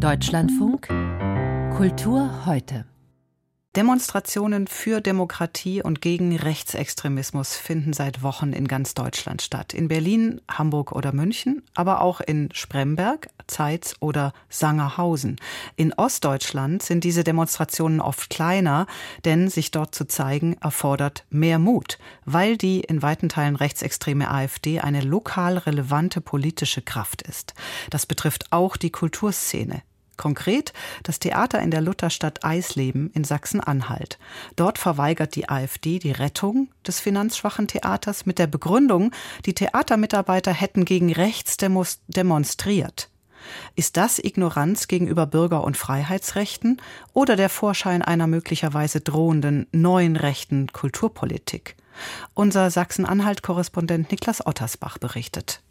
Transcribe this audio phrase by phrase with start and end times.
[0.00, 0.88] Deutschlandfunk
[1.76, 2.86] Kultur heute.
[3.76, 9.74] Demonstrationen für Demokratie und gegen Rechtsextremismus finden seit Wochen in ganz Deutschland statt.
[9.74, 15.36] In Berlin, Hamburg oder München, aber auch in Spremberg, Zeitz oder Sangerhausen.
[15.76, 18.86] In Ostdeutschland sind diese Demonstrationen oft kleiner,
[19.26, 24.80] denn sich dort zu zeigen erfordert mehr Mut, weil die in weiten Teilen rechtsextreme AfD
[24.80, 27.52] eine lokal relevante politische Kraft ist.
[27.90, 29.82] Das betrifft auch die Kulturszene.
[30.20, 34.18] Konkret das Theater in der Lutherstadt Eisleben in Sachsen-Anhalt.
[34.54, 39.12] Dort verweigert die AfD die Rettung des finanzschwachen Theaters mit der Begründung,
[39.46, 43.08] die Theatermitarbeiter hätten gegen rechts demonstriert.
[43.76, 46.82] Ist das Ignoranz gegenüber Bürger- und Freiheitsrechten
[47.14, 51.76] oder der Vorschein einer möglicherweise drohenden neuen rechten Kulturpolitik?
[52.34, 55.62] Unser Sachsen-Anhalt-Korrespondent Niklas Ottersbach berichtet.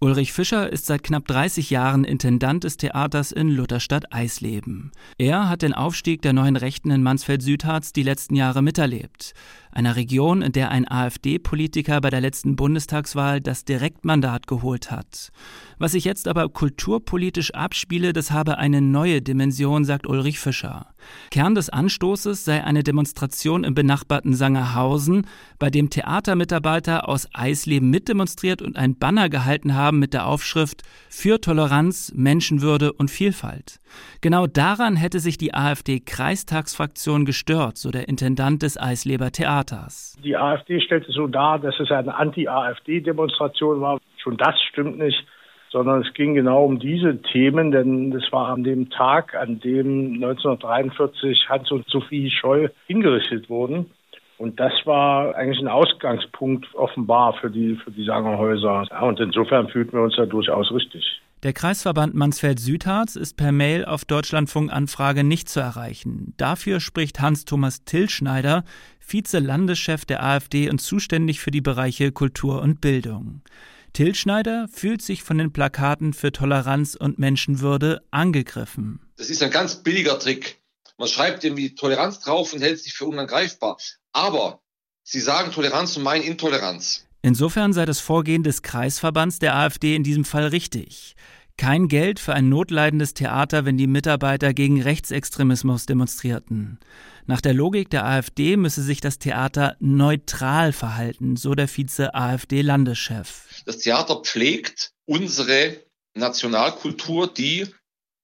[0.00, 4.92] Ulrich Fischer ist seit knapp 30 Jahren Intendant des Theaters in Lutherstadt Eisleben.
[5.18, 9.34] Er hat den Aufstieg der neuen Rechten in Mansfeld-Südharz die letzten Jahre miterlebt
[9.72, 15.30] einer Region, in der ein AfD-Politiker bei der letzten Bundestagswahl das Direktmandat geholt hat.
[15.78, 20.86] Was sich jetzt aber kulturpolitisch abspiele, das habe eine neue Dimension, sagt Ulrich Fischer.
[21.30, 25.26] Kern des Anstoßes sei eine Demonstration im benachbarten Sangerhausen,
[25.58, 31.40] bei dem Theatermitarbeiter aus Eisleben mitdemonstriert und ein Banner gehalten haben mit der Aufschrift Für
[31.40, 33.80] Toleranz, Menschenwürde und Vielfalt.
[34.20, 39.67] Genau daran hätte sich die AfD-Kreistagsfraktion gestört, so der Intendant des Eisleber Theaters.
[40.24, 43.98] Die AfD stellte so dar, dass es eine Anti-AfD-Demonstration war.
[44.18, 45.24] Schon das stimmt nicht
[45.70, 50.14] sondern es ging genau um diese Themen, denn es war an dem Tag, an dem
[50.14, 53.90] 1943 Hans und Sophie Scholl hingerichtet wurden.
[54.38, 58.86] Und das war eigentlich ein Ausgangspunkt offenbar für die, für die Sangerhäuser.
[59.02, 61.20] Und insofern fühlten wir uns da durchaus richtig.
[61.44, 66.34] Der Kreisverband Mansfeld-Südharz ist per Mail auf Deutschlandfunk-Anfrage nicht zu erreichen.
[66.36, 68.64] Dafür spricht Hans-Thomas Tillschneider,
[69.08, 73.42] Vize-Landeschef der AfD und zuständig für die Bereiche Kultur und Bildung.
[73.94, 79.00] Tillschneider fühlt sich von den Plakaten für Toleranz und Menschenwürde angegriffen.
[79.16, 80.58] Das ist ein ganz billiger Trick.
[80.98, 83.78] Man schreibt irgendwie Toleranz drauf und hält sich für unangreifbar.
[84.12, 84.60] Aber
[85.02, 87.06] sie sagen Toleranz und meinen Intoleranz.
[87.22, 91.16] Insofern sei das Vorgehen des Kreisverbands der AfD in diesem Fall richtig.
[91.58, 96.78] Kein Geld für ein notleidendes Theater, wenn die Mitarbeiter gegen Rechtsextremismus demonstrierten.
[97.26, 103.62] Nach der Logik der AfD müsse sich das Theater neutral verhalten, so der Vize-AfD-Landeschef.
[103.66, 105.76] Das Theater pflegt unsere
[106.14, 107.66] Nationalkultur, die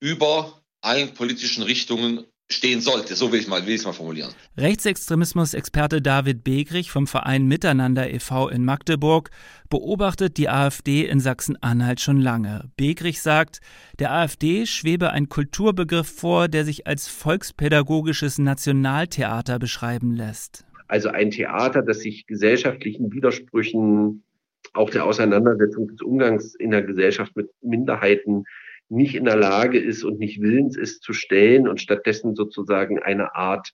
[0.00, 3.14] über allen politischen Richtungen stehen sollte.
[3.14, 4.32] So will ich mal, will ich mal formulieren.
[4.56, 8.48] Rechtsextremismus-Experte David Begrich vom Verein Miteinander e.V.
[8.48, 9.30] in Magdeburg
[9.68, 12.70] beobachtet die AfD in Sachsen-Anhalt schon lange.
[12.76, 13.60] Begrich sagt,
[13.98, 20.64] der AfD schwebe ein Kulturbegriff vor, der sich als volkspädagogisches Nationaltheater beschreiben lässt.
[20.88, 24.24] Also ein Theater, das sich gesellschaftlichen Widersprüchen,
[24.72, 28.44] auch der Auseinandersetzung des Umgangs in der Gesellschaft mit Minderheiten
[28.90, 33.34] nicht in der Lage ist und nicht willens ist zu stellen und stattdessen sozusagen eine
[33.34, 33.72] Art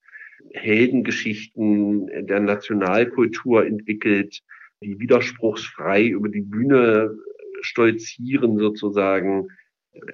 [0.52, 4.40] Heldengeschichten der Nationalkultur entwickelt,
[4.82, 7.16] die widerspruchsfrei über die Bühne
[7.62, 9.48] stolzieren sozusagen.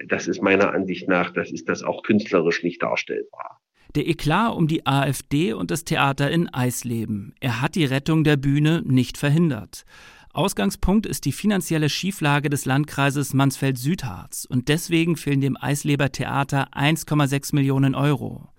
[0.07, 3.59] Das ist meiner Ansicht nach, das ist das auch künstlerisch nicht darstellbar.
[3.95, 7.35] Der Eklat um die AfD und das Theater in Eisleben.
[7.41, 9.85] Er hat die Rettung der Bühne nicht verhindert.
[10.33, 17.53] Ausgangspunkt ist die finanzielle Schieflage des Landkreises Mansfeld-Südharz und deswegen fehlen dem Eisleber Theater 1,6
[17.53, 18.49] Millionen Euro.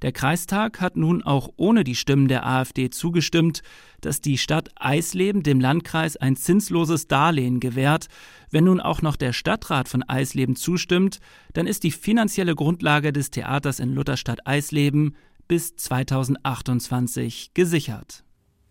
[0.00, 3.60] Der Kreistag hat nun auch ohne die Stimmen der AfD zugestimmt,
[4.00, 8.06] dass die Stadt Eisleben dem Landkreis ein zinsloses Darlehen gewährt.
[8.50, 11.18] Wenn nun auch noch der Stadtrat von Eisleben zustimmt,
[11.52, 15.14] dann ist die finanzielle Grundlage des Theaters in Lutherstadt Eisleben
[15.46, 18.24] bis 2028 gesichert.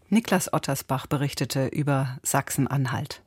[0.10, 3.22] Niklas Ottersbach berichtete über Sachsen-Anhalt.